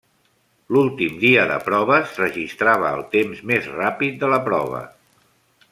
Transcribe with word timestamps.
L'últim 0.75 1.19
dia 1.23 1.43
de 1.51 1.59
proves 1.67 2.15
registrava 2.23 2.91
el 2.99 3.05
temps 3.13 3.45
més 3.53 3.69
ràpid 3.77 4.21
de 4.25 4.35
la 4.35 4.45
prova. 4.49 4.81